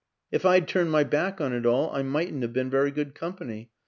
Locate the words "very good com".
2.71-3.35